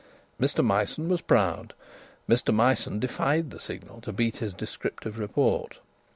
Mr 0.41 0.65
Myson 0.65 1.09
was 1.09 1.21
proud. 1.21 1.75
Mr 2.27 2.51
Myson 2.51 2.99
defied 2.99 3.51
the 3.51 3.59
Signal 3.59 4.01
to 4.01 4.11
beat 4.11 4.37
his 4.37 4.51
descriptive 4.55 5.19
report. 5.19 5.77